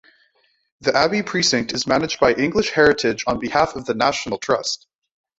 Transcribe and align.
The 0.79 0.97
Abbey 0.97 1.21
precinct 1.21 1.73
is 1.73 1.85
managed 1.85 2.19
by 2.19 2.33
English 2.33 2.71
Heritage 2.71 3.23
on 3.27 3.37
behalf 3.37 3.75
of 3.75 3.85
the 3.85 3.93
National 3.93 4.39
Trust. 4.39 4.87